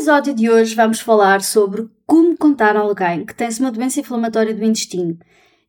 Episódio 0.00 0.32
de 0.32 0.48
hoje 0.48 0.74
vamos 0.74 0.98
falar 0.98 1.42
sobre 1.42 1.86
como 2.06 2.34
contar 2.34 2.74
a 2.74 2.80
alguém 2.80 3.26
que 3.26 3.34
tem 3.34 3.50
uma 3.60 3.70
doença 3.70 4.00
inflamatória 4.00 4.54
do 4.54 4.64
intestino 4.64 5.18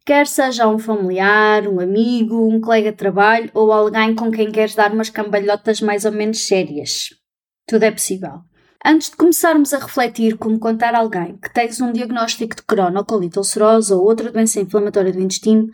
quer 0.06 0.26
seja 0.26 0.70
um 0.70 0.80
familiar, 0.80 1.68
um 1.68 1.82
amigo, 1.82 2.48
um 2.48 2.62
colega 2.62 2.92
de 2.92 2.98
trabalho 2.98 3.52
ou 3.54 3.74
alguém 3.74 4.16
com 4.16 4.32
quem 4.32 4.50
queres 4.50 4.74
dar 4.74 4.94
umas 4.94 5.10
cambalhotas 5.10 5.82
mais 5.82 6.06
ou 6.06 6.14
menos 6.14 6.48
sérias. 6.48 7.10
Tudo 7.68 7.84
é 7.84 7.92
possível. 7.92 8.40
Antes 8.86 9.10
de 9.10 9.18
começarmos 9.18 9.74
a 9.74 9.80
refletir 9.80 10.38
como 10.38 10.58
contar 10.58 10.96
a 10.96 11.00
alguém 11.00 11.36
que 11.36 11.54
tens 11.54 11.82
um 11.82 11.92
diagnóstico 11.92 12.56
de 12.56 12.64
Crohn 12.64 12.96
ou 12.96 13.04
colite 13.04 13.38
ulcerosa 13.38 13.98
ou 13.98 14.06
outra 14.06 14.32
doença 14.32 14.62
inflamatória 14.62 15.12
do 15.12 15.20
intestino, 15.20 15.68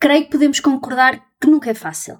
creio 0.00 0.24
que 0.24 0.30
podemos 0.30 0.60
concordar 0.60 1.22
que 1.38 1.46
nunca 1.46 1.68
é 1.70 1.74
fácil. 1.74 2.18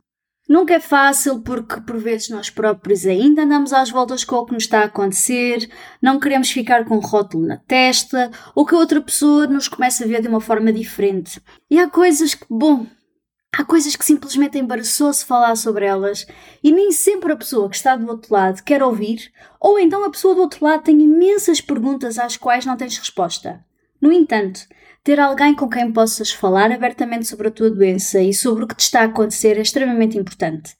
Nunca 0.48 0.73
é 0.73 0.80
fácil 0.80 1.41
porque 1.41 1.79
por 1.83 1.98
vezes 1.98 2.30
nós 2.30 2.48
próprios 2.48 3.05
ainda 3.05 3.43
andamos 3.43 3.70
às 3.70 3.91
voltas 3.91 4.25
com 4.25 4.37
o 4.37 4.47
que 4.47 4.55
nos 4.55 4.62
está 4.62 4.80
a 4.80 4.84
acontecer, 4.84 5.70
não 6.01 6.19
queremos 6.19 6.51
ficar 6.51 6.86
com 6.86 6.97
um 6.97 7.00
rótulo 7.00 7.47
na 7.47 7.59
testa 7.59 8.31
ou 8.55 8.64
que 8.64 8.75
a 8.75 8.78
outra 8.78 8.98
pessoa 8.98 9.47
nos 9.47 9.69
comece 9.69 10.03
a 10.05 10.06
ver 10.06 10.23
de 10.23 10.28
uma 10.28 10.41
forma 10.41 10.73
diferente. 10.73 11.39
E 11.70 11.78
há 11.78 11.86
coisas 11.86 12.34
que, 12.34 12.47
bom, 12.48 12.86
há 13.53 13.62
coisas 13.62 13.95
que 13.95 14.06
simplesmente 14.06 14.56
embaraçou-se 14.56 15.23
falar 15.23 15.55
sobre 15.55 15.84
elas 15.84 16.27
e 16.64 16.73
nem 16.73 16.92
sempre 16.92 17.30
a 17.30 17.36
pessoa 17.36 17.69
que 17.69 17.77
está 17.77 17.95
do 17.95 18.08
outro 18.08 18.33
lado 18.33 18.62
quer 18.62 18.83
ouvir, 18.83 19.30
ou 19.61 19.78
então 19.78 20.03
a 20.03 20.11
pessoa 20.11 20.34
do 20.34 20.41
outro 20.41 20.64
lado 20.64 20.83
tem 20.83 20.98
imensas 20.98 21.61
perguntas 21.61 22.19
às 22.19 22.39
quais 22.39 22.64
não 22.64 22.75
tens 22.75 22.97
resposta. 22.97 23.62
No 24.01 24.13
entanto, 24.13 24.61
ter 25.03 25.19
alguém 25.19 25.55
com 25.55 25.69
quem 25.69 25.93
possas 25.93 26.31
falar 26.31 26.71
abertamente 26.71 27.27
sobre 27.27 27.49
a 27.49 27.51
tua 27.51 27.71
doença 27.71 28.21
e 28.21 28.33
sobre 28.33 28.65
o 28.65 28.67
que 28.67 28.77
te 28.77 28.81
está 28.81 29.01
a 29.01 29.05
acontecer 29.05 29.57
é 29.57 29.63
extremamente 29.63 30.19
importante. 30.19 30.77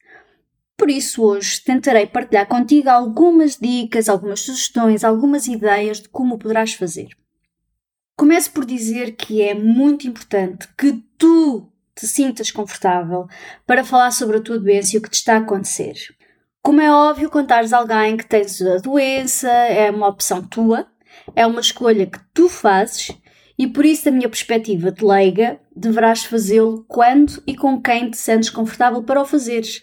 Por 0.77 0.89
isso, 0.89 1.25
hoje 1.25 1.61
tentarei 1.65 2.07
partilhar 2.07 2.47
contigo 2.47 2.89
algumas 2.89 3.57
dicas, 3.57 4.09
algumas 4.09 4.41
sugestões, 4.41 5.03
algumas 5.03 5.49
ideias 5.49 6.01
de 6.01 6.09
como 6.09 6.39
poderás 6.39 6.75
fazer. 6.75 7.09
Começo 8.17 8.53
por 8.53 8.65
dizer 8.65 9.17
que 9.17 9.43
é 9.43 9.55
muito 9.55 10.07
importante 10.07 10.69
que 10.77 11.03
tu 11.17 11.73
te 11.97 12.07
sintas 12.07 12.51
confortável 12.51 13.27
para 13.67 13.83
falar 13.85 14.13
sobre 14.13 14.37
a 14.37 14.41
tua 14.41 14.59
doença 14.59 14.95
e 14.95 14.99
o 14.99 15.03
que 15.03 15.11
te 15.11 15.15
está 15.15 15.35
a 15.35 15.39
acontecer. 15.39 15.95
Como 16.63 16.81
é 16.81 16.93
óbvio, 16.93 17.31
contares 17.31 17.73
alguém 17.73 18.17
que 18.17 18.27
tens 18.27 18.61
a 18.63 18.77
doença 18.79 19.49
é 19.51 19.91
uma 19.91 20.07
opção 20.07 20.43
tua, 20.43 20.87
é 21.34 21.47
uma 21.47 21.61
escolha 21.61 22.06
que 22.06 22.19
tu 22.33 22.48
fazes 22.48 23.11
e 23.59 23.67
por 23.67 23.84
isso, 23.84 24.05
da 24.05 24.12
minha 24.12 24.28
perspectiva 24.28 24.92
de 24.92 25.05
leiga, 25.05 25.59
deverás 25.75 26.23
fazê-lo 26.23 26.84
quando 26.87 27.42
e 27.45 27.56
com 27.56 27.83
quem 27.83 28.09
te 28.09 28.17
sentes 28.17 28.50
confortável 28.50 29.03
para 29.03 29.20
o 29.20 29.25
fazeres. 29.25 29.83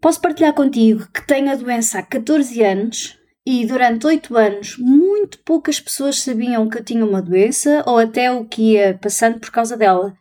Posso 0.00 0.20
partilhar 0.20 0.54
contigo 0.54 1.08
que 1.12 1.26
tenho 1.26 1.50
a 1.50 1.56
doença 1.56 1.98
há 1.98 2.02
14 2.02 2.62
anos 2.62 3.18
e 3.44 3.66
durante 3.66 4.06
8 4.06 4.36
anos 4.36 4.76
muito 4.78 5.40
poucas 5.40 5.80
pessoas 5.80 6.20
sabiam 6.20 6.68
que 6.68 6.78
eu 6.78 6.84
tinha 6.84 7.04
uma 7.04 7.20
doença 7.20 7.82
ou 7.84 7.98
até 7.98 8.30
o 8.30 8.44
que 8.44 8.74
ia 8.74 8.96
passando 8.96 9.40
por 9.40 9.50
causa 9.50 9.76
dela. 9.76 10.16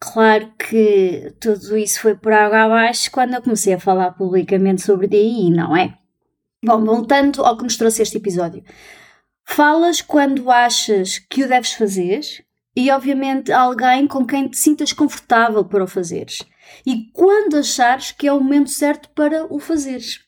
Claro 0.00 0.52
que 0.58 1.32
tudo 1.40 1.76
isso 1.76 2.00
foi 2.00 2.16
por 2.16 2.32
água 2.32 2.62
abaixo 2.62 3.08
quando 3.12 3.34
eu 3.34 3.42
comecei 3.42 3.74
a 3.74 3.80
falar 3.80 4.12
publicamente 4.12 4.82
sobre 4.82 5.06
DI, 5.06 5.50
não 5.50 5.76
é? 5.76 5.96
Bom, 6.64 6.84
voltando 6.84 7.44
ao 7.44 7.56
que 7.56 7.62
nos 7.62 7.76
trouxe 7.76 8.02
este 8.02 8.16
episódio. 8.16 8.64
Falas 9.50 10.00
quando 10.02 10.50
achas 10.50 11.18
que 11.18 11.42
o 11.42 11.48
deves 11.48 11.72
fazer 11.72 12.20
e, 12.76 12.90
obviamente, 12.90 13.50
alguém 13.50 14.06
com 14.06 14.24
quem 14.24 14.46
te 14.46 14.56
sintas 14.56 14.92
confortável 14.92 15.64
para 15.64 15.82
o 15.82 15.88
fazeres. 15.88 16.38
E 16.86 17.10
quando 17.12 17.56
achares 17.56 18.12
que 18.12 18.28
é 18.28 18.32
o 18.32 18.40
momento 18.40 18.70
certo 18.70 19.08
para 19.16 19.52
o 19.52 19.58
fazeres. 19.58 20.20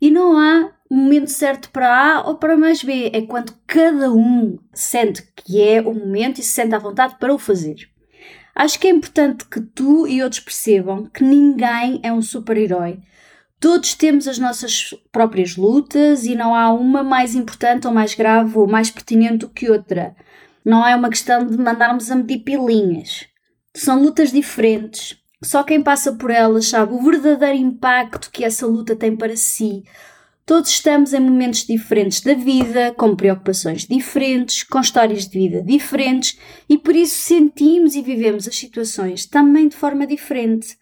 E 0.00 0.10
não 0.10 0.36
há 0.36 0.72
momento 0.90 1.30
certo 1.30 1.70
para 1.70 2.16
A 2.16 2.26
ou 2.26 2.36
para 2.36 2.56
mais 2.56 2.82
B. 2.82 3.10
É 3.12 3.20
quando 3.22 3.54
cada 3.66 4.10
um 4.10 4.58
sente 4.72 5.22
que 5.36 5.62
é 5.62 5.80
o 5.80 5.94
momento 5.94 6.40
e 6.40 6.42
se 6.42 6.50
sente 6.50 6.74
à 6.74 6.78
vontade 6.78 7.16
para 7.20 7.32
o 7.32 7.38
fazer. 7.38 7.76
Acho 8.54 8.80
que 8.80 8.88
é 8.88 8.90
importante 8.90 9.44
que 9.44 9.60
tu 9.60 10.08
e 10.08 10.22
outros 10.22 10.40
percebam 10.40 11.04
que 11.04 11.22
ninguém 11.22 12.00
é 12.02 12.12
um 12.12 12.22
super-herói 12.22 12.98
Todos 13.62 13.94
temos 13.94 14.26
as 14.26 14.40
nossas 14.40 14.92
próprias 15.12 15.56
lutas 15.56 16.24
e 16.24 16.34
não 16.34 16.52
há 16.52 16.72
uma 16.72 17.04
mais 17.04 17.36
importante 17.36 17.86
ou 17.86 17.94
mais 17.94 18.12
grave 18.12 18.58
ou 18.58 18.66
mais 18.66 18.90
pertinente 18.90 19.36
do 19.36 19.48
que 19.48 19.70
outra. 19.70 20.16
Não 20.64 20.84
é 20.84 20.96
uma 20.96 21.08
questão 21.08 21.46
de 21.46 21.56
mandarmos 21.56 22.10
a 22.10 22.16
medir 22.16 22.40
pilinhas. 22.40 23.24
São 23.72 24.02
lutas 24.02 24.32
diferentes. 24.32 25.16
Só 25.44 25.62
quem 25.62 25.80
passa 25.80 26.12
por 26.12 26.32
elas 26.32 26.66
sabe 26.66 26.92
o 26.92 27.02
verdadeiro 27.02 27.56
impacto 27.56 28.32
que 28.32 28.44
essa 28.44 28.66
luta 28.66 28.96
tem 28.96 29.14
para 29.14 29.36
si. 29.36 29.84
Todos 30.44 30.70
estamos 30.70 31.14
em 31.14 31.20
momentos 31.20 31.64
diferentes 31.64 32.20
da 32.20 32.34
vida, 32.34 32.92
com 32.96 33.14
preocupações 33.14 33.86
diferentes, 33.86 34.64
com 34.64 34.80
histórias 34.80 35.28
de 35.28 35.38
vida 35.38 35.62
diferentes 35.62 36.36
e 36.68 36.76
por 36.76 36.96
isso 36.96 37.14
sentimos 37.14 37.94
e 37.94 38.02
vivemos 38.02 38.48
as 38.48 38.56
situações 38.56 39.24
também 39.24 39.68
de 39.68 39.76
forma 39.76 40.04
diferente. 40.04 40.76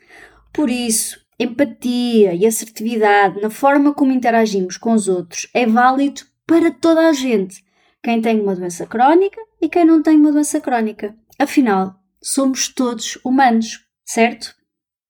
Por 0.51 0.71
isso, 0.71 1.21
empatia 1.41 2.35
e 2.35 2.47
assertividade 2.47 3.41
na 3.41 3.49
forma 3.49 3.95
como 3.95 4.13
interagimos 4.13 4.77
com 4.77 4.93
os 4.93 5.09
outros 5.09 5.49
é 5.55 5.67
válido 5.67 6.21
para 6.47 6.71
toda 6.71 7.09
a 7.09 7.13
gente, 7.15 7.65
quem 8.03 8.21
tem 8.21 8.41
uma 8.41 8.55
doença 8.55 8.87
crónica 8.87 9.41
e 9.61 9.69
quem 9.69 9.87
não 9.87 10.03
tem 10.03 10.19
uma 10.19 10.33
doença 10.33 10.61
crónica. 10.61 11.15
Afinal, 11.39 11.95
somos 12.23 12.69
todos 12.69 13.19
humanos, 13.25 13.87
certo? 14.05 14.55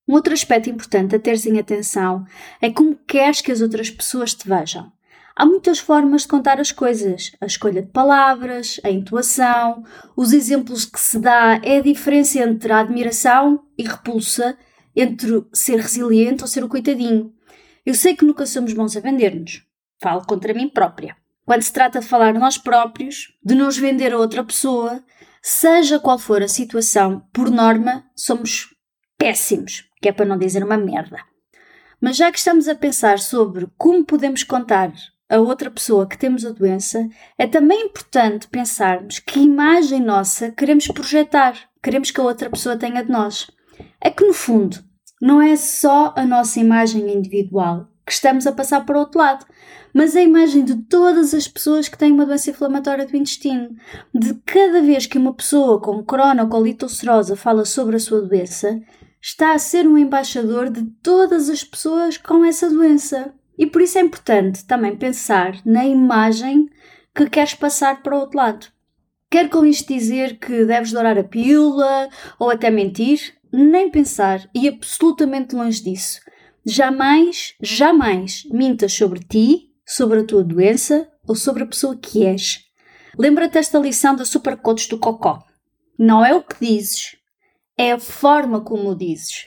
Um 0.06 0.14
outro 0.14 0.32
aspecto 0.32 0.70
importante 0.70 1.16
a 1.16 1.18
teres 1.18 1.46
em 1.46 1.58
atenção 1.58 2.24
é 2.60 2.70
como 2.70 2.94
queres 2.94 3.40
que 3.40 3.50
as 3.50 3.60
outras 3.60 3.90
pessoas 3.90 4.32
te 4.32 4.48
vejam. 4.48 4.92
Há 5.34 5.46
muitas 5.46 5.78
formas 5.78 6.22
de 6.22 6.28
contar 6.28 6.60
as 6.60 6.70
coisas. 6.70 7.32
A 7.40 7.46
escolha 7.46 7.80
de 7.80 7.88
palavras, 7.88 8.78
a 8.84 8.90
intuação, 8.90 9.84
os 10.16 10.32
exemplos 10.32 10.84
que 10.84 11.00
se 11.00 11.18
dá 11.18 11.60
é 11.62 11.78
a 11.78 11.82
diferença 11.82 12.38
entre 12.40 12.72
a 12.72 12.80
admiração 12.80 13.64
e 13.78 13.84
repulsa 13.84 14.56
entre 14.94 15.44
ser 15.52 15.76
resiliente 15.76 16.42
ou 16.42 16.48
ser 16.48 16.64
o 16.64 16.68
coitadinho. 16.68 17.32
Eu 17.84 17.94
sei 17.94 18.14
que 18.14 18.24
nunca 18.24 18.46
somos 18.46 18.72
bons 18.72 18.96
a 18.96 19.00
vender-nos. 19.00 19.64
Falo 20.00 20.24
contra 20.26 20.54
mim 20.54 20.68
própria. 20.68 21.16
Quando 21.44 21.62
se 21.62 21.72
trata 21.72 22.00
de 22.00 22.06
falar 22.06 22.34
nós 22.34 22.56
próprios, 22.56 23.34
de 23.42 23.54
nos 23.54 23.76
vender 23.76 24.12
a 24.12 24.18
outra 24.18 24.44
pessoa, 24.44 25.02
seja 25.42 25.98
qual 25.98 26.18
for 26.18 26.42
a 26.42 26.48
situação, 26.48 27.26
por 27.32 27.50
norma, 27.50 28.04
somos 28.14 28.74
péssimos, 29.18 29.84
que 30.00 30.08
é 30.08 30.12
para 30.12 30.26
não 30.26 30.38
dizer 30.38 30.62
uma 30.62 30.76
merda. 30.76 31.18
Mas 32.00 32.16
já 32.16 32.30
que 32.30 32.38
estamos 32.38 32.68
a 32.68 32.74
pensar 32.74 33.18
sobre 33.18 33.66
como 33.76 34.04
podemos 34.04 34.42
contar 34.42 34.92
a 35.28 35.38
outra 35.38 35.70
pessoa 35.70 36.08
que 36.08 36.18
temos 36.18 36.44
a 36.44 36.50
doença, 36.50 37.08
é 37.38 37.46
também 37.46 37.86
importante 37.86 38.48
pensarmos 38.48 39.18
que 39.18 39.40
imagem 39.40 40.00
nossa 40.00 40.50
queremos 40.50 40.88
projetar, 40.88 41.54
queremos 41.82 42.10
que 42.10 42.20
a 42.20 42.24
outra 42.24 42.50
pessoa 42.50 42.76
tenha 42.76 43.04
de 43.04 43.10
nós. 43.10 43.50
É 44.00 44.10
que, 44.10 44.24
no 44.24 44.32
fundo, 44.32 44.78
não 45.20 45.40
é 45.40 45.56
só 45.56 46.14
a 46.16 46.24
nossa 46.24 46.58
imagem 46.60 47.12
individual 47.14 47.88
que 48.06 48.14
estamos 48.14 48.46
a 48.46 48.52
passar 48.52 48.84
para 48.84 48.96
o 48.96 49.00
outro 49.00 49.20
lado, 49.20 49.46
mas 49.94 50.16
a 50.16 50.22
imagem 50.22 50.64
de 50.64 50.76
todas 50.84 51.32
as 51.32 51.46
pessoas 51.46 51.88
que 51.88 51.96
têm 51.96 52.12
uma 52.12 52.26
doença 52.26 52.50
inflamatória 52.50 53.06
do 53.06 53.16
intestino. 53.16 53.70
De 54.12 54.34
cada 54.44 54.82
vez 54.82 55.06
que 55.06 55.18
uma 55.18 55.32
pessoa 55.32 55.80
com 55.80 56.02
corona 56.02 56.42
ou 56.42 56.48
colite 56.48 56.84
ulcerosa 56.84 57.36
fala 57.36 57.64
sobre 57.64 57.96
a 57.96 58.00
sua 58.00 58.22
doença, 58.22 58.80
está 59.22 59.52
a 59.52 59.58
ser 59.58 59.86
um 59.86 59.98
embaixador 59.98 60.70
de 60.70 60.82
todas 61.02 61.48
as 61.48 61.62
pessoas 61.62 62.16
com 62.16 62.44
essa 62.44 62.68
doença. 62.68 63.32
E 63.58 63.66
por 63.66 63.82
isso 63.82 63.98
é 63.98 64.00
importante 64.00 64.64
também 64.64 64.96
pensar 64.96 65.60
na 65.64 65.84
imagem 65.84 66.68
que 67.14 67.28
queres 67.28 67.54
passar 67.54 68.02
para 68.02 68.16
o 68.16 68.20
outro 68.20 68.38
lado. 68.38 68.66
Quero 69.30 69.48
com 69.48 69.64
isto 69.64 69.92
dizer 69.92 70.38
que 70.38 70.64
deves 70.64 70.92
dourar 70.92 71.16
a 71.16 71.24
pílula 71.24 72.08
ou 72.38 72.50
até 72.50 72.70
mentir? 72.70 73.40
nem 73.52 73.90
pensar 73.90 74.48
e 74.54 74.68
absolutamente 74.68 75.54
longe 75.54 75.82
disso. 75.82 76.20
Jamais, 76.64 77.54
jamais 77.60 78.44
mintas 78.50 78.92
sobre 78.92 79.20
ti, 79.20 79.70
sobre 79.86 80.20
a 80.20 80.24
tua 80.24 80.44
doença 80.44 81.08
ou 81.26 81.34
sobre 81.34 81.64
a 81.64 81.66
pessoa 81.66 81.96
que 81.96 82.24
és. 82.24 82.64
Lembra-te 83.18 83.58
esta 83.58 83.78
lição 83.78 84.14
da 84.14 84.24
Supercoach 84.24 84.88
do 84.88 84.98
Cocó. 84.98 85.42
Não 85.98 86.24
é 86.24 86.34
o 86.34 86.42
que 86.42 86.64
dizes, 86.64 87.16
é 87.76 87.92
a 87.92 87.98
forma 87.98 88.60
como 88.60 88.90
o 88.90 88.94
dizes. 88.94 89.46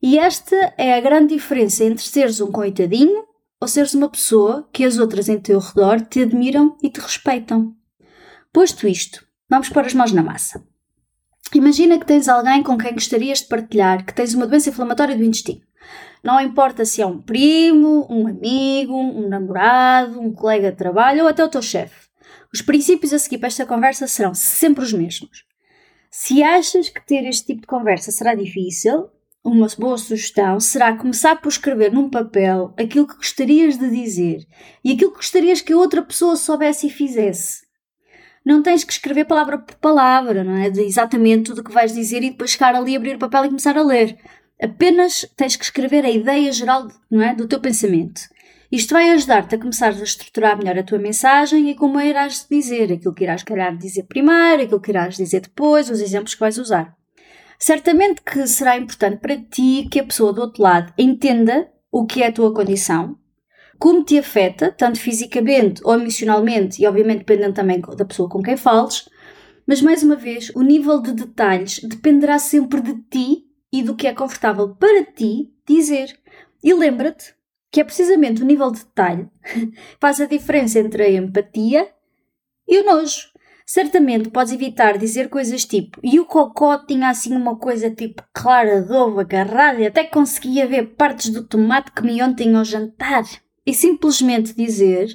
E 0.00 0.18
esta 0.18 0.74
é 0.76 0.94
a 0.94 1.00
grande 1.00 1.34
diferença 1.34 1.84
entre 1.84 2.04
seres 2.04 2.40
um 2.40 2.52
coitadinho 2.52 3.24
ou 3.60 3.66
seres 3.66 3.94
uma 3.94 4.08
pessoa 4.08 4.68
que 4.72 4.84
as 4.84 4.98
outras 4.98 5.28
em 5.28 5.40
teu 5.40 5.58
redor 5.58 6.00
te 6.00 6.22
admiram 6.22 6.76
e 6.82 6.88
te 6.88 7.00
respeitam. 7.00 7.77
Posto 8.52 8.88
isto, 8.88 9.26
vamos 9.48 9.68
pôr 9.68 9.84
as 9.84 9.92
mãos 9.92 10.10
na 10.12 10.22
massa. 10.22 10.64
Imagina 11.54 11.98
que 11.98 12.06
tens 12.06 12.28
alguém 12.28 12.62
com 12.62 12.78
quem 12.78 12.94
gostarias 12.94 13.40
de 13.40 13.48
partilhar 13.48 14.04
que 14.04 14.14
tens 14.14 14.32
uma 14.32 14.46
doença 14.46 14.70
inflamatória 14.70 15.16
do 15.16 15.22
intestino. 15.22 15.60
Não 16.24 16.40
importa 16.40 16.84
se 16.84 17.02
é 17.02 17.06
um 17.06 17.20
primo, 17.20 18.06
um 18.10 18.26
amigo, 18.26 18.94
um 18.94 19.28
namorado, 19.28 20.20
um 20.20 20.32
colega 20.32 20.70
de 20.70 20.78
trabalho 20.78 21.22
ou 21.22 21.28
até 21.28 21.44
o 21.44 21.48
teu 21.48 21.60
chefe. 21.60 22.08
Os 22.52 22.62
princípios 22.62 23.12
a 23.12 23.18
seguir 23.18 23.38
para 23.38 23.48
esta 23.48 23.66
conversa 23.66 24.06
serão 24.06 24.34
sempre 24.34 24.82
os 24.82 24.92
mesmos. 24.92 25.44
Se 26.10 26.42
achas 26.42 26.88
que 26.88 27.04
ter 27.04 27.26
este 27.26 27.48
tipo 27.48 27.60
de 27.60 27.66
conversa 27.66 28.10
será 28.10 28.34
difícil, 28.34 29.10
uma 29.44 29.66
boa 29.78 29.98
sugestão 29.98 30.58
será 30.58 30.96
começar 30.96 31.36
por 31.36 31.48
escrever 31.48 31.92
num 31.92 32.08
papel 32.08 32.74
aquilo 32.78 33.06
que 33.06 33.16
gostarias 33.16 33.78
de 33.78 33.90
dizer 33.90 34.46
e 34.82 34.92
aquilo 34.92 35.10
que 35.10 35.18
gostarias 35.18 35.60
que 35.60 35.72
a 35.72 35.76
outra 35.76 36.02
pessoa 36.02 36.34
soubesse 36.34 36.86
e 36.86 36.90
fizesse. 36.90 37.67
Não 38.48 38.62
tens 38.62 38.82
que 38.82 38.94
escrever 38.94 39.26
palavra 39.26 39.58
por 39.58 39.74
palavra, 39.74 40.42
não 40.42 40.56
é? 40.56 40.70
De 40.70 40.80
exatamente 40.80 41.50
tudo 41.50 41.60
o 41.60 41.64
que 41.64 41.70
vais 41.70 41.92
dizer 41.92 42.22
e 42.22 42.30
depois 42.30 42.52
chegar 42.52 42.74
ali, 42.74 42.96
abrir 42.96 43.16
o 43.16 43.18
papel 43.18 43.44
e 43.44 43.48
começar 43.48 43.76
a 43.76 43.82
ler. 43.82 44.16
Apenas 44.58 45.26
tens 45.36 45.54
que 45.54 45.64
escrever 45.64 46.02
a 46.06 46.10
ideia 46.10 46.50
geral 46.50 46.88
não 47.10 47.20
é, 47.20 47.34
do 47.34 47.46
teu 47.46 47.60
pensamento. 47.60 48.22
Isto 48.72 48.94
vai 48.94 49.10
ajudar-te 49.10 49.54
a 49.54 49.58
começar 49.58 49.92
a 49.92 50.02
estruturar 50.02 50.56
melhor 50.56 50.78
a 50.78 50.82
tua 50.82 50.98
mensagem 50.98 51.68
e 51.68 51.74
como 51.74 51.98
a 51.98 52.06
irás 52.06 52.46
dizer, 52.50 52.90
aquilo 52.90 53.12
que 53.12 53.24
irás 53.24 53.42
calhar 53.42 53.76
dizer 53.76 54.04
primeiro, 54.04 54.62
aquilo 54.62 54.80
que 54.80 54.92
irás 54.92 55.18
dizer 55.18 55.42
depois, 55.42 55.90
os 55.90 56.00
exemplos 56.00 56.32
que 56.32 56.40
vais 56.40 56.56
usar. 56.56 56.96
Certamente 57.58 58.22
que 58.22 58.46
será 58.46 58.78
importante 58.78 59.18
para 59.18 59.36
ti 59.36 59.86
que 59.92 60.00
a 60.00 60.04
pessoa 60.04 60.32
do 60.32 60.40
outro 60.40 60.62
lado 60.62 60.90
entenda 60.96 61.68
o 61.92 62.06
que 62.06 62.22
é 62.22 62.28
a 62.28 62.32
tua 62.32 62.54
condição, 62.54 63.14
como 63.78 64.04
te 64.04 64.18
afeta, 64.18 64.72
tanto 64.72 65.00
fisicamente 65.00 65.80
ou 65.84 65.94
emocionalmente, 65.94 66.82
e 66.82 66.86
obviamente 66.86 67.18
dependendo 67.18 67.54
também 67.54 67.80
da 67.80 68.04
pessoa 68.04 68.28
com 68.28 68.42
quem 68.42 68.56
fales, 68.56 69.08
mas 69.66 69.82
mais 69.82 70.02
uma 70.02 70.16
vez, 70.16 70.50
o 70.54 70.62
nível 70.62 71.00
de 71.00 71.12
detalhes 71.12 71.80
dependerá 71.80 72.38
sempre 72.38 72.80
de 72.80 72.94
ti 73.02 73.44
e 73.72 73.82
do 73.82 73.94
que 73.94 74.06
é 74.06 74.14
confortável 74.14 74.74
para 74.74 75.04
ti 75.04 75.52
dizer. 75.66 76.18
E 76.64 76.72
lembra-te 76.72 77.34
que 77.70 77.80
é 77.80 77.84
precisamente 77.84 78.42
o 78.42 78.46
nível 78.46 78.70
de 78.70 78.80
detalhe 78.80 79.28
que 79.44 79.72
faz 80.00 80.20
a 80.20 80.26
diferença 80.26 80.78
entre 80.78 81.02
a 81.02 81.10
empatia 81.10 81.88
e 82.66 82.80
o 82.80 82.84
nojo. 82.84 83.28
Certamente 83.66 84.30
podes 84.30 84.54
evitar 84.54 84.96
dizer 84.96 85.28
coisas 85.28 85.66
tipo 85.66 86.00
e 86.02 86.18
o 86.18 86.24
cocó 86.24 86.78
tinha 86.78 87.10
assim 87.10 87.36
uma 87.36 87.56
coisa 87.56 87.90
tipo 87.90 88.24
clara 88.32 88.80
de 88.80 88.90
ovo 88.90 89.20
agarrada 89.20 89.80
e 89.80 89.86
até 89.86 90.04
conseguia 90.04 90.66
ver 90.66 90.94
partes 90.94 91.28
do 91.28 91.46
tomate 91.46 91.92
que 91.92 92.02
me 92.02 92.22
ontem 92.22 92.56
ao 92.56 92.64
jantar. 92.64 93.24
E 93.68 93.74
simplesmente 93.74 94.54
dizer 94.54 95.14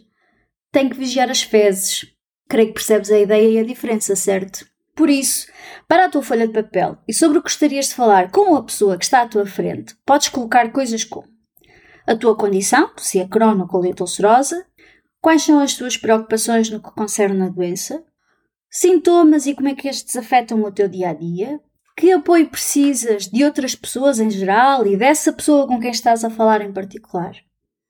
tem 0.72 0.88
que 0.88 0.96
vigiar 0.96 1.28
as 1.28 1.42
fezes. 1.42 2.06
Creio 2.48 2.68
que 2.68 2.76
percebes 2.76 3.10
a 3.10 3.18
ideia 3.18 3.50
e 3.50 3.58
a 3.58 3.64
diferença, 3.64 4.16
certo? 4.16 4.64
Por 4.96 5.10
isso, 5.10 5.48
para 5.88 6.06
a 6.06 6.10
tua 6.10 6.22
folha 6.22 6.46
de 6.46 6.54
papel 6.54 7.00
e 7.08 7.16
sobre 7.16 7.40
o 7.40 7.42
que 7.42 7.50
gostarias 7.50 7.88
de 7.88 7.96
falar 7.96 8.30
com 8.30 8.56
a 8.56 8.62
pessoa 8.62 8.96
que 8.96 9.06
está 9.06 9.24
à 9.24 9.28
tua 9.28 9.48
frente, 9.48 9.96
podes 10.06 10.30
colocar 10.30 10.72
coisas 10.72 11.04
como 11.04 11.28
a 12.06 12.16
tua 12.16 12.38
condição, 12.38 12.92
se 12.96 13.20
é 13.20 13.28
crono 13.28 13.68
ou 13.74 13.84
ulcerosa, 14.00 14.64
quais 15.20 15.42
são 15.42 15.60
as 15.60 15.74
tuas 15.74 15.98
preocupações 15.98 16.70
no 16.70 16.80
que 16.80 16.92
concerne 16.92 17.42
a 17.42 17.50
doença, 17.50 18.06
sintomas 18.70 19.48
e 19.48 19.56
como 19.56 19.70
é 19.70 19.74
que 19.74 19.88
estes 19.88 20.16
afetam 20.16 20.62
o 20.62 20.72
teu 20.72 20.88
dia 20.88 21.10
a 21.10 21.14
dia, 21.16 21.60
que 21.98 22.12
apoio 22.12 22.48
precisas 22.48 23.26
de 23.26 23.44
outras 23.44 23.74
pessoas 23.74 24.20
em 24.20 24.30
geral 24.30 24.86
e 24.86 24.96
dessa 24.96 25.34
pessoa 25.34 25.66
com 25.66 25.80
quem 25.80 25.90
estás 25.90 26.24
a 26.24 26.30
falar 26.30 26.62
em 26.62 26.72
particular. 26.72 27.34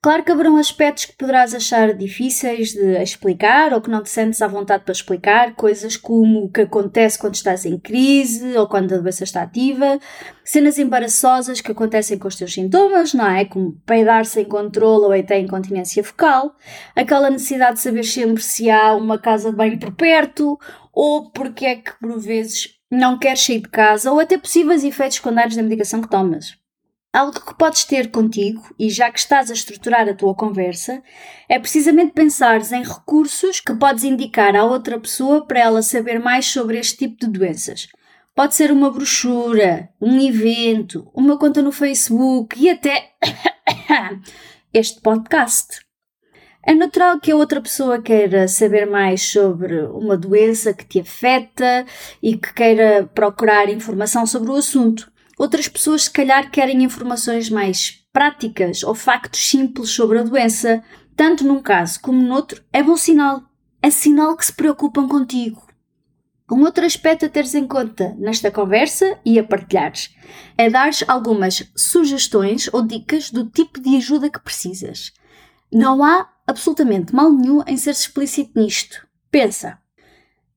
Claro 0.03 0.21
que 0.21 0.33
haverão 0.33 0.57
aspectos 0.57 1.05
que 1.05 1.13
poderás 1.13 1.55
achar 1.55 1.93
difíceis 1.93 2.73
de 2.73 3.01
explicar 3.01 3.71
ou 3.71 3.79
que 3.79 3.89
não 3.89 4.03
te 4.03 4.09
sentes 4.09 4.41
à 4.41 4.47
vontade 4.49 4.83
para 4.83 4.91
explicar, 4.91 5.55
coisas 5.55 5.95
como 5.95 6.43
o 6.43 6.51
que 6.51 6.59
acontece 6.59 7.17
quando 7.17 7.35
estás 7.35 7.63
em 7.65 7.79
crise 7.79 8.57
ou 8.57 8.67
quando 8.67 8.93
a 8.93 8.97
doença 8.97 9.23
está 9.23 9.43
ativa, 9.43 9.97
cenas 10.43 10.77
embaraçosas 10.77 11.61
que 11.61 11.71
acontecem 11.71 12.17
com 12.17 12.27
os 12.27 12.35
teus 12.35 12.53
sintomas, 12.53 13.13
não 13.13 13.25
é? 13.25 13.45
Como 13.45 13.79
peidar 13.85 14.25
sem 14.25 14.43
controle 14.43 15.05
ou 15.05 15.13
até 15.13 15.39
incontinência 15.39 16.03
fecal, 16.03 16.53
aquela 16.93 17.29
necessidade 17.29 17.75
de 17.75 17.79
saber 17.83 18.03
sempre 18.03 18.43
se 18.43 18.69
há 18.69 18.93
uma 18.95 19.17
casa 19.17 19.51
de 19.51 19.55
banho 19.55 19.79
por 19.79 19.93
perto 19.93 20.59
ou 20.91 21.31
porque 21.31 21.65
é 21.65 21.75
que 21.77 21.97
por 21.97 22.19
vezes 22.19 22.77
não 22.91 23.17
queres 23.17 23.41
sair 23.41 23.61
de 23.61 23.69
casa 23.69 24.11
ou 24.11 24.19
até 24.19 24.37
possíveis 24.37 24.83
efeitos 24.83 25.15
secundários 25.15 25.55
da 25.55 25.63
medicação 25.63 26.01
que 26.01 26.09
tomas. 26.09 26.61
Algo 27.13 27.39
que 27.39 27.53
podes 27.53 27.83
ter 27.85 28.09
contigo, 28.09 28.73
e 28.79 28.89
já 28.89 29.11
que 29.11 29.19
estás 29.19 29.51
a 29.51 29.53
estruturar 29.53 30.09
a 30.09 30.15
tua 30.15 30.33
conversa, 30.33 31.03
é 31.47 31.59
precisamente 31.59 32.11
pensares 32.13 32.71
em 32.71 32.81
recursos 32.81 33.59
que 33.59 33.75
podes 33.75 34.03
indicar 34.03 34.55
à 34.55 34.63
outra 34.63 34.99
pessoa 34.99 35.45
para 35.45 35.59
ela 35.59 35.83
saber 35.83 36.19
mais 36.19 36.47
sobre 36.47 36.79
este 36.79 36.97
tipo 36.97 37.19
de 37.19 37.27
doenças. 37.27 37.87
Pode 38.33 38.55
ser 38.55 38.71
uma 38.71 38.89
brochura, 38.89 39.89
um 40.01 40.19
evento, 40.19 41.07
uma 41.13 41.37
conta 41.37 41.61
no 41.61 41.71
Facebook 41.71 42.59
e 42.59 42.67
até 42.71 43.11
este 44.73 44.99
podcast. 44.99 45.81
É 46.65 46.73
natural 46.73 47.19
que 47.19 47.31
a 47.31 47.35
outra 47.35 47.61
pessoa 47.61 48.01
queira 48.01 48.47
saber 48.47 48.87
mais 48.87 49.21
sobre 49.21 49.83
uma 49.83 50.17
doença 50.17 50.73
que 50.73 50.83
te 50.83 51.01
afeta 51.01 51.85
e 52.23 52.35
que 52.35 52.51
queira 52.55 53.07
procurar 53.13 53.69
informação 53.69 54.25
sobre 54.25 54.49
o 54.49 54.55
assunto. 54.55 55.12
Outras 55.37 55.67
pessoas, 55.67 56.03
se 56.03 56.11
calhar, 56.11 56.51
querem 56.51 56.83
informações 56.83 57.49
mais 57.49 58.05
práticas 58.11 58.83
ou 58.83 58.93
factos 58.93 59.49
simples 59.49 59.89
sobre 59.89 60.19
a 60.19 60.23
doença. 60.23 60.83
Tanto 61.15 61.43
num 61.43 61.61
caso 61.61 61.99
como 61.99 62.21
noutro, 62.21 62.63
é 62.71 62.81
bom 62.83 62.95
sinal. 62.95 63.43
É 63.81 63.89
sinal 63.89 64.37
que 64.37 64.45
se 64.45 64.53
preocupam 64.53 65.07
contigo. 65.07 65.67
Um 66.51 66.61
outro 66.65 66.85
aspecto 66.85 67.25
a 67.25 67.29
teres 67.29 67.55
em 67.55 67.65
conta 67.65 68.15
nesta 68.19 68.51
conversa 68.51 69.17
e 69.25 69.39
a 69.39 69.43
partilhares 69.43 70.13
é 70.55 70.69
dares 70.69 71.03
algumas 71.07 71.71
sugestões 71.75 72.69
ou 72.71 72.85
dicas 72.85 73.31
do 73.31 73.49
tipo 73.49 73.81
de 73.81 73.95
ajuda 73.97 74.29
que 74.29 74.39
precisas. 74.39 75.11
Não 75.71 76.03
há 76.03 76.29
absolutamente 76.45 77.15
mal 77.15 77.31
nenhum 77.31 77.63
em 77.65 77.75
ser 77.75 77.91
explícito 77.91 78.59
nisto. 78.59 79.07
Pensa, 79.31 79.79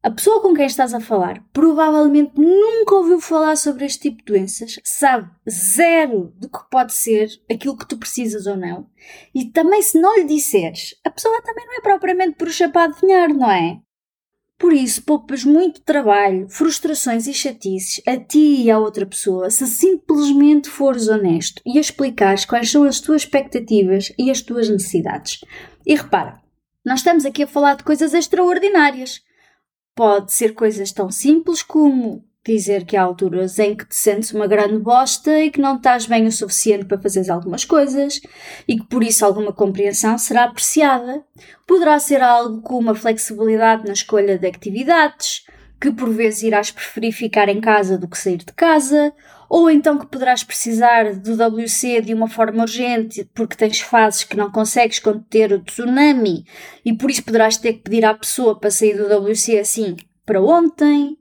a 0.07 0.11
pessoa 0.13 0.41
com 0.41 0.55
quem 0.55 0.67
estás 0.67 0.95
a 0.95 1.01
falar 1.01 1.45
provavelmente 1.53 2.41
nunca 2.41 2.95
ouviu 2.95 3.21
falar 3.21 3.57
sobre 3.57 3.85
este 3.85 4.03
tipo 4.03 4.19
de 4.19 4.27
doenças, 4.27 4.79
sabe 4.85 5.29
zero 5.51 6.33
do 6.37 6.49
que 6.49 6.61
pode 6.71 6.93
ser 6.93 7.29
aquilo 7.51 7.77
que 7.77 7.89
tu 7.89 7.99
precisas 7.99 8.47
ou 8.47 8.57
não. 8.57 8.87
E 9.35 9.47
também, 9.47 9.83
se 9.83 10.01
não 10.01 10.17
lhe 10.17 10.23
disseres, 10.23 10.95
a 11.05 11.11
pessoa 11.11 11.43
também 11.43 11.67
não 11.67 11.79
é 11.79 11.81
propriamente 11.81 12.37
bruxa 12.39 12.69
para 12.69 12.85
adivinhar, 12.85 13.35
não 13.35 13.51
é? 13.51 13.81
Por 14.57 14.73
isso, 14.73 15.03
poupas 15.03 15.43
muito 15.43 15.83
trabalho, 15.83 16.49
frustrações 16.49 17.27
e 17.27 17.35
chatices 17.35 18.01
a 18.07 18.17
ti 18.17 18.63
e 18.63 18.71
à 18.71 18.79
outra 18.79 19.05
pessoa 19.05 19.51
se 19.51 19.67
simplesmente 19.67 20.71
fores 20.71 21.09
honesto 21.09 21.61
e 21.67 21.81
explicares 21.81 22.45
quais 22.45 22.71
são 22.71 22.85
as 22.85 23.01
tuas 23.01 23.23
expectativas 23.23 24.13
e 24.17 24.31
as 24.31 24.41
tuas 24.41 24.69
necessidades. 24.69 25.41
E 25.85 25.97
repara, 25.97 26.41
nós 26.85 27.01
estamos 27.01 27.27
aqui 27.27 27.43
a 27.43 27.49
falar 27.49 27.75
de 27.75 27.83
coisas 27.83 28.15
extraordinárias 28.15 29.26
Pode 29.97 30.33
ser 30.33 30.53
coisas 30.53 30.93
tão 30.93 31.11
simples 31.11 31.63
como 31.63 32.23
dizer 32.45 32.85
que 32.85 32.97
há 32.97 33.03
alturas 33.03 33.59
em 33.59 33.75
que 33.75 33.87
te 33.87 33.97
sentes 33.97 34.33
uma 34.33 34.47
grande 34.47 34.79
bosta 34.79 35.41
e 35.41 35.51
que 35.51 35.61
não 35.61 35.77
estás 35.77 36.07
bem 36.07 36.27
o 36.27 36.33
suficiente 36.33 36.85
para 36.85 37.01
fazeres 37.01 37.29
algumas 37.29 37.65
coisas 37.65 38.21
e 38.69 38.77
que 38.77 38.85
por 38.85 39.03
isso 39.03 39.25
alguma 39.25 39.53
compreensão 39.53 40.17
será 40.17 40.45
apreciada. 40.45 41.25
Poderá 41.67 41.99
ser 41.99 42.23
algo 42.23 42.61
como 42.61 42.81
uma 42.81 42.95
flexibilidade 42.95 43.87
na 43.87 43.95
escolha 43.95 44.39
de 44.39 44.47
atividades, 44.47 45.45
que 45.81 45.91
por 45.91 46.11
vezes 46.11 46.43
irás 46.43 46.71
preferir 46.71 47.13
ficar 47.13 47.49
em 47.49 47.61
casa 47.61 47.99
do 47.99 48.07
que 48.07 48.19
sair 48.19 48.39
de 48.39 48.53
casa, 48.53 49.13
ou 49.49 49.71
então 49.71 49.99
que 49.99 50.07
poderás 50.07 50.43
precisar 50.43 51.15
do 51.15 51.35
WC 51.35 52.01
de 52.03 52.15
uma 52.15 52.29
forma 52.29 52.63
urgente 52.63 53.29
porque 53.35 53.57
tens 53.57 53.81
fases 53.81 54.25
que 54.25 54.37
não 54.37 54.51
consegues 54.51 54.99
conter 54.99 55.53
o 55.53 55.63
tsunami 55.63 56.45
e 56.85 56.93
por 56.93 57.11
isso 57.11 57.25
poderás 57.25 57.57
ter 57.57 57.75
que 57.75 57.83
pedir 57.83 58.05
à 58.05 58.15
pessoa 58.15 58.59
para 58.59 58.71
sair 58.71 58.97
do 58.97 59.07
WC 59.07 59.59
assim 59.59 59.97
para 60.27 60.43
ontem, 60.43 61.17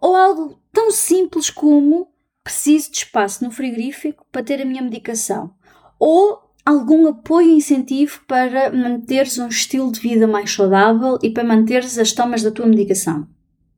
ou 0.00 0.16
algo 0.16 0.58
tão 0.72 0.90
simples 0.90 1.50
como 1.50 2.08
preciso 2.42 2.90
de 2.90 2.98
espaço 2.98 3.44
no 3.44 3.50
frigorífico 3.50 4.24
para 4.32 4.42
ter 4.42 4.62
a 4.62 4.64
minha 4.64 4.82
medicação, 4.82 5.52
ou 6.00 6.40
algum 6.64 7.06
apoio 7.08 7.50
e 7.50 7.56
incentivo 7.56 8.22
para 8.26 8.72
manteres 8.72 9.38
um 9.38 9.48
estilo 9.48 9.92
de 9.92 10.00
vida 10.00 10.26
mais 10.26 10.50
saudável 10.50 11.18
e 11.22 11.30
para 11.30 11.44
manteres 11.44 11.98
as 11.98 12.12
tomas 12.12 12.42
da 12.42 12.50
tua 12.50 12.66
medicação. 12.66 13.28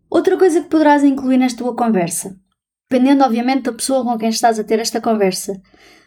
Outra 0.08 0.36
coisa 0.36 0.60
que 0.60 0.68
poderás 0.68 1.02
incluir 1.02 1.36
nesta 1.36 1.58
tua 1.58 1.74
conversa 1.74 2.36
dependendo 2.90 3.22
obviamente 3.22 3.62
da 3.62 3.72
pessoa 3.72 4.02
com 4.02 4.18
quem 4.18 4.30
estás 4.30 4.58
a 4.58 4.64
ter 4.64 4.80
esta 4.80 5.00
conversa, 5.00 5.62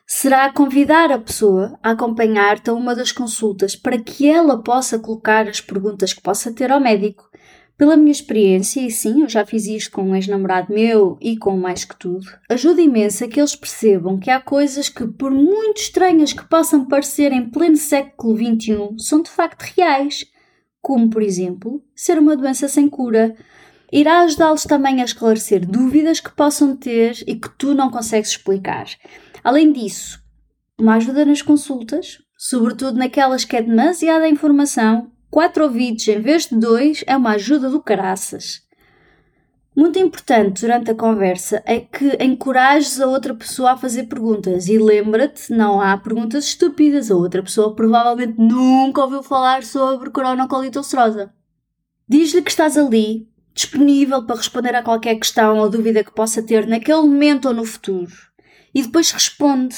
será 0.05 0.51
convidar 0.51 1.13
a 1.13 1.17
pessoa 1.17 1.79
a 1.81 1.91
acompanhar-te 1.91 2.69
a 2.69 2.73
uma 2.73 2.93
das 2.93 3.13
consultas 3.13 3.73
para 3.73 3.97
que 3.97 4.29
ela 4.29 4.61
possa 4.61 4.99
colocar 4.99 5.47
as 5.47 5.61
perguntas 5.61 6.11
que 6.11 6.21
possa 6.21 6.51
ter 6.51 6.71
ao 6.71 6.81
médico, 6.81 7.29
Pela 7.75 7.97
minha 7.97 8.11
experiência, 8.11 8.81
e 8.81 8.91
sim, 8.91 9.23
eu 9.23 9.29
já 9.29 9.43
fiz 9.43 9.65
isto 9.65 9.91
com 9.91 10.03
um 10.03 10.15
ex-namorado 10.15 10.71
meu 10.71 11.17
e 11.19 11.35
com 11.35 11.57
mais 11.57 11.83
que 11.83 11.97
tudo, 11.97 12.27
ajuda 12.47 12.81
imenso 12.81 13.23
a 13.23 13.27
que 13.27 13.39
eles 13.39 13.55
percebam 13.55 14.19
que 14.19 14.29
há 14.29 14.39
coisas 14.39 14.89
que, 14.89 15.07
por 15.07 15.31
muito 15.31 15.77
estranhas 15.77 16.33
que 16.33 16.47
possam 16.47 16.85
parecer 16.85 17.31
em 17.31 17.49
pleno 17.49 17.75
século 17.75 18.37
XXI, 18.37 18.77
são 18.99 19.23
de 19.23 19.31
facto 19.31 19.63
reais, 19.63 20.23
como, 20.79 21.09
por 21.09 21.23
exemplo, 21.23 21.83
ser 21.95 22.19
uma 22.19 22.37
doença 22.37 22.67
sem 22.67 22.87
cura. 22.87 23.35
Irá 23.95 24.21
ajudá-los 24.21 24.63
também 24.63 25.03
a 25.03 25.05
esclarecer 25.05 25.63
dúvidas 25.67 26.19
que 26.19 26.31
possam 26.31 26.75
ter 26.75 27.15
e 27.27 27.35
que 27.35 27.47
tu 27.47 27.75
não 27.75 27.91
consegues 27.91 28.31
explicar. 28.31 28.87
Além 29.43 29.71
disso, 29.71 30.19
uma 30.79 30.95
ajuda 30.95 31.23
nas 31.23 31.43
consultas, 31.43 32.17
sobretudo 32.35 32.97
naquelas 32.97 33.45
que 33.45 33.55
é 33.55 33.61
demasiada 33.61 34.27
informação, 34.27 35.11
quatro 35.29 35.65
ouvidos 35.65 36.07
em 36.07 36.19
vez 36.19 36.47
de 36.47 36.57
dois 36.57 37.03
é 37.05 37.15
uma 37.15 37.33
ajuda 37.33 37.69
do 37.69 37.79
caraças. 37.79 38.63
Muito 39.75 39.99
importante 39.99 40.61
durante 40.61 40.89
a 40.89 40.95
conversa 40.95 41.61
é 41.63 41.79
que 41.79 42.17
encorajes 42.19 42.99
a 42.99 43.05
outra 43.05 43.35
pessoa 43.35 43.73
a 43.73 43.77
fazer 43.77 44.05
perguntas 44.05 44.67
e 44.69 44.79
lembra-te, 44.79 45.53
não 45.53 45.79
há 45.79 45.95
perguntas 45.97 46.45
estúpidas. 46.45 47.11
A 47.11 47.15
outra 47.15 47.43
pessoa 47.43 47.75
provavelmente 47.75 48.39
nunca 48.39 49.03
ouviu 49.03 49.21
falar 49.21 49.63
sobre 49.63 50.09
coronacolite 50.09 50.79
ulcerosa. 50.79 51.31
Diz-lhe 52.09 52.41
que 52.41 52.49
estás 52.49 52.75
ali, 52.75 53.31
disponível 53.53 54.25
para 54.25 54.37
responder 54.37 54.75
a 54.75 54.83
qualquer 54.83 55.15
questão 55.15 55.59
ou 55.59 55.69
dúvida 55.69 56.03
que 56.03 56.13
possa 56.13 56.41
ter 56.41 56.67
naquele 56.67 57.01
momento 57.01 57.47
ou 57.47 57.53
no 57.53 57.65
futuro. 57.65 58.11
E 58.73 58.81
depois 58.81 59.11
responde. 59.11 59.75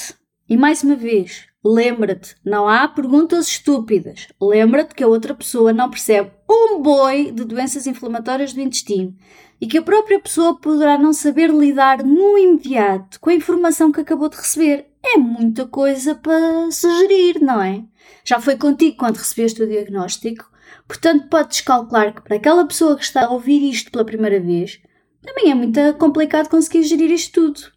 E 0.48 0.56
mais 0.56 0.82
uma 0.82 0.94
vez, 0.94 1.44
lembra-te, 1.64 2.36
não 2.44 2.68
há 2.68 2.86
perguntas 2.86 3.48
estúpidas. 3.48 4.28
Lembra-te 4.40 4.94
que 4.94 5.02
a 5.02 5.08
outra 5.08 5.34
pessoa 5.34 5.72
não 5.72 5.90
percebe 5.90 6.30
um 6.48 6.80
boi 6.80 7.32
de 7.32 7.44
doenças 7.44 7.86
inflamatórias 7.86 8.52
do 8.52 8.60
intestino 8.60 9.14
e 9.60 9.66
que 9.66 9.78
a 9.78 9.82
própria 9.82 10.20
pessoa 10.20 10.58
poderá 10.58 10.98
não 10.98 11.12
saber 11.12 11.50
lidar 11.50 12.02
no 12.04 12.38
imediato 12.38 13.18
com 13.20 13.30
a 13.30 13.34
informação 13.34 13.90
que 13.90 14.00
acabou 14.00 14.28
de 14.28 14.36
receber. 14.36 14.86
É 15.02 15.16
muita 15.16 15.66
coisa 15.66 16.14
para 16.14 16.70
sugerir, 16.70 17.40
não 17.40 17.62
é? 17.62 17.84
Já 18.26 18.40
foi 18.40 18.56
contigo 18.56 18.96
quando 18.96 19.18
recebeste 19.18 19.62
o 19.62 19.68
diagnóstico, 19.68 20.50
portanto 20.88 21.28
podes 21.28 21.60
calcular 21.60 22.12
que 22.12 22.22
para 22.22 22.36
aquela 22.36 22.66
pessoa 22.66 22.96
que 22.96 23.04
está 23.04 23.26
a 23.26 23.30
ouvir 23.30 23.62
isto 23.62 23.92
pela 23.92 24.04
primeira 24.04 24.40
vez, 24.40 24.80
também 25.22 25.50
é 25.50 25.54
muito 25.54 25.80
complicado 25.94 26.48
conseguir 26.48 26.82
gerir 26.82 27.12
isto 27.12 27.40
tudo. 27.40 27.72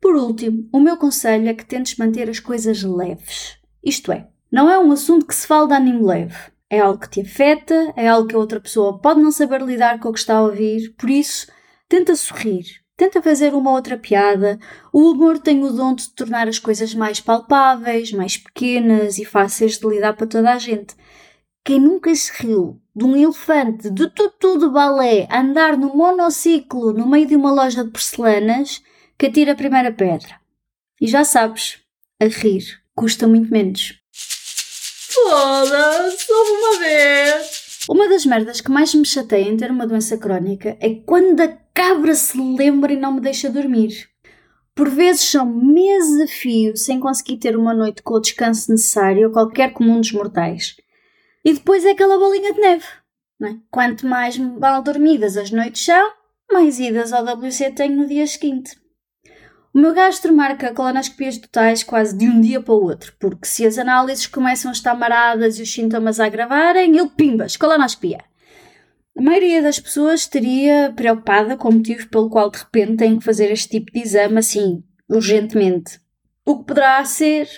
Por 0.00 0.14
último, 0.14 0.68
o 0.72 0.78
meu 0.78 0.96
conselho 0.96 1.48
é 1.48 1.54
que 1.54 1.64
tentes 1.64 1.96
manter 1.96 2.30
as 2.30 2.38
coisas 2.38 2.84
leves. 2.84 3.58
Isto 3.84 4.12
é, 4.12 4.28
não 4.52 4.70
é 4.70 4.78
um 4.78 4.92
assunto 4.92 5.26
que 5.26 5.34
se 5.34 5.48
fala 5.48 5.66
de 5.66 5.74
ânimo 5.74 6.06
leve. 6.06 6.36
É 6.70 6.78
algo 6.78 7.00
que 7.00 7.10
te 7.10 7.20
afeta, 7.20 7.92
é 7.96 8.06
algo 8.06 8.28
que 8.28 8.36
a 8.36 8.38
outra 8.38 8.60
pessoa 8.60 9.00
pode 9.00 9.20
não 9.20 9.32
saber 9.32 9.62
lidar 9.62 9.98
com 9.98 10.10
o 10.10 10.12
que 10.12 10.18
está 10.20 10.36
a 10.36 10.42
ouvir, 10.42 10.94
por 10.96 11.10
isso, 11.10 11.46
tenta 11.88 12.14
sorrir, 12.14 12.81
tenta 13.02 13.20
fazer 13.20 13.52
uma 13.52 13.72
outra 13.72 13.98
piada. 13.98 14.60
O 14.92 15.10
humor 15.10 15.38
tem 15.40 15.64
o 15.64 15.72
dom 15.72 15.92
de 15.92 16.08
tornar 16.10 16.46
as 16.46 16.60
coisas 16.60 16.94
mais 16.94 17.20
palpáveis, 17.20 18.12
mais 18.12 18.36
pequenas 18.36 19.18
e 19.18 19.24
fáceis 19.24 19.76
de 19.76 19.88
lidar 19.88 20.12
para 20.12 20.26
toda 20.26 20.52
a 20.52 20.58
gente. 20.58 20.94
Quem 21.64 21.80
nunca 21.80 22.14
se 22.14 22.30
riu 22.40 22.80
de 22.94 23.04
um 23.04 23.16
elefante 23.16 23.90
de 23.90 24.08
tutu 24.10 24.56
de 24.56 24.68
balé 24.68 25.26
andar 25.32 25.76
no 25.76 25.96
monociclo 25.96 26.92
no 26.92 27.08
meio 27.08 27.26
de 27.26 27.34
uma 27.34 27.50
loja 27.50 27.84
de 27.84 27.90
porcelanas 27.90 28.80
que 29.18 29.26
atira 29.26 29.52
a 29.52 29.56
primeira 29.56 29.90
pedra. 29.90 30.40
E 31.00 31.08
já 31.08 31.24
sabes, 31.24 31.78
a 32.20 32.26
rir 32.26 32.62
custa 32.94 33.26
muito 33.26 33.50
menos. 33.50 33.98
Foda-se, 35.10 36.32
uma 36.32 36.78
vez! 36.78 37.62
Uma 37.88 38.08
das 38.08 38.24
merdas 38.24 38.60
que 38.60 38.70
mais 38.70 38.94
me 38.94 39.04
chateia 39.04 39.48
em 39.48 39.56
ter 39.56 39.72
uma 39.72 39.88
doença 39.88 40.16
crónica 40.16 40.76
é 40.80 40.94
quando 41.04 41.40
a 41.40 41.61
cabra 41.74 42.14
se 42.14 42.38
lembra 42.38 42.92
e 42.92 42.96
não 42.96 43.14
me 43.14 43.20
deixa 43.20 43.50
dormir. 43.50 44.08
Por 44.74 44.88
vezes 44.88 45.22
são 45.22 45.46
meses 45.46 46.20
a 46.20 46.26
fio 46.26 46.76
sem 46.76 46.98
conseguir 46.98 47.36
ter 47.36 47.56
uma 47.56 47.74
noite 47.74 48.02
com 48.02 48.14
o 48.14 48.20
descanso 48.20 48.70
necessário 48.70 49.28
a 49.28 49.32
qualquer 49.32 49.72
comum 49.72 50.00
dos 50.00 50.12
mortais. 50.12 50.76
E 51.44 51.52
depois 51.52 51.84
é 51.84 51.90
aquela 51.90 52.18
bolinha 52.18 52.52
de 52.52 52.60
neve. 52.60 52.86
É? 53.42 53.56
Quanto 53.70 54.06
mais 54.06 54.38
mal 54.38 54.82
dormidas 54.82 55.36
as 55.36 55.50
noites 55.50 55.84
são, 55.84 56.12
mais 56.50 56.78
idas 56.78 57.12
ao 57.12 57.24
WC 57.24 57.72
tenho 57.72 57.96
no 57.96 58.06
dia 58.06 58.26
seguinte. 58.26 58.80
O 59.74 59.78
meu 59.78 59.92
gastro 59.94 60.34
marca 60.34 60.72
colonoscopias 60.72 61.38
totais 61.38 61.82
quase 61.82 62.16
de 62.16 62.28
um 62.28 62.40
dia 62.40 62.60
para 62.60 62.74
o 62.74 62.84
outro, 62.84 63.14
porque 63.18 63.46
se 63.46 63.66
as 63.66 63.78
análises 63.78 64.26
começam 64.26 64.70
a 64.70 64.72
estar 64.72 64.94
maradas 64.94 65.58
e 65.58 65.62
os 65.62 65.72
sintomas 65.72 66.20
a 66.20 66.26
agravarem, 66.26 66.96
ele 66.96 67.08
pimbas, 67.08 67.56
colonoscopia. 67.56 68.22
A 69.16 69.22
maioria 69.22 69.62
das 69.62 69.78
pessoas 69.78 70.20
estaria 70.20 70.92
preocupada 70.96 71.56
com 71.56 71.68
o 71.68 71.72
motivo 71.72 72.08
pelo 72.08 72.30
qual 72.30 72.50
de 72.50 72.58
repente 72.58 72.96
têm 72.96 73.18
que 73.18 73.24
fazer 73.24 73.50
este 73.50 73.68
tipo 73.68 73.92
de 73.92 74.00
exame 74.00 74.38
assim, 74.38 74.82
urgentemente. 75.08 76.00
O 76.46 76.58
que 76.58 76.66
poderá 76.66 77.04
ser 77.04 77.48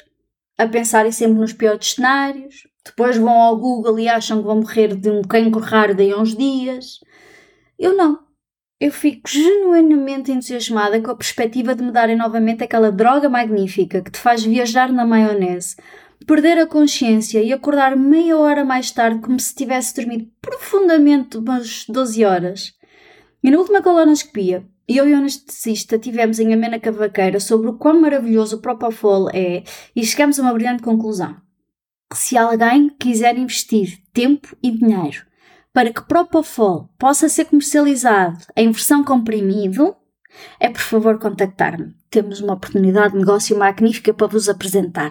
a 0.59 0.67
pensarem 0.67 1.13
sempre 1.13 1.39
nos 1.39 1.53
piores 1.53 1.93
cenários, 1.93 2.67
depois 2.85 3.17
vão 3.17 3.41
ao 3.41 3.57
Google 3.57 3.99
e 3.99 4.09
acham 4.09 4.39
que 4.39 4.47
vão 4.47 4.57
morrer 4.57 4.95
de 4.97 5.11
um 5.11 5.23
cancro 5.23 5.61
raro 5.61 5.95
daí 5.95 6.13
a 6.13 6.19
uns 6.19 6.37
dias. 6.37 6.99
Eu 7.79 7.97
não 7.97 8.25
eu 8.81 8.93
fico 8.93 9.29
genuinamente 9.29 10.31
entusiasmada 10.31 11.01
com 11.01 11.11
a 11.11 11.17
perspectiva 11.17 11.75
de 11.75 11.83
me 11.83 11.91
darem 11.91 12.17
novamente 12.17 12.65
aquela 12.65 12.93
droga 12.93 13.31
magnífica 13.31 14.03
que 14.03 14.11
te 14.11 14.19
faz 14.19 14.45
viajar 14.45 14.93
na 14.93 15.07
maionese, 15.07 15.77
perder 16.27 16.59
a 16.59 16.67
consciência 16.67 17.43
e 17.43 17.53
acordar 17.53 17.97
meia 17.97 18.37
hora 18.37 18.65
mais 18.65 18.91
tarde 18.91 19.21
como 19.21 19.39
se 19.39 19.55
tivesse 19.55 19.95
dormido 19.95 20.29
profundamente 20.41 21.39
umas 21.39 21.85
12 21.89 22.25
horas. 22.25 22.73
E 23.43 23.51
na 23.51 23.59
última 23.59 23.83
colonoscopia, 23.83 24.65
eu 24.87 25.09
e 25.09 25.13
o 25.13 25.17
anestesista 25.17 25.99
tivemos 25.99 26.39
em 26.39 26.53
amena 26.53 26.79
cavaqueira 26.79 27.41
sobre 27.41 27.69
o 27.69 27.75
quão 27.75 28.01
maravilhoso 28.01 28.57
o 28.57 28.61
Propofol 28.61 29.29
é 29.33 29.63
e 29.95 30.05
chegamos 30.05 30.39
a 30.39 30.43
uma 30.43 30.53
brilhante 30.53 30.83
conclusão. 30.83 31.37
Se 32.13 32.37
alguém 32.37 32.91
quiser 32.99 33.37
investir 33.37 33.99
tempo 34.13 34.57
e 34.63 34.71
dinheiro 34.71 35.27
para 35.73 35.93
que 35.93 36.07
Propofol 36.07 36.89
possa 36.99 37.29
ser 37.29 37.47
comercializado 37.47 38.39
em 38.57 38.71
versão 38.71 39.03
comprimido, 39.03 39.97
é 40.61 40.69
por 40.69 40.81
favor 40.81 41.19
contactar-me. 41.19 41.95
Temos 42.11 42.41
uma 42.41 42.55
oportunidade 42.55 43.13
de 43.13 43.19
negócio 43.19 43.59
magnífica 43.59 44.15
para 44.15 44.27
vos 44.27 44.49
apresentar. 44.49 45.11